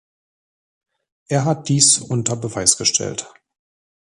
[1.27, 3.31] Er hat dies unter Beweis gestellt.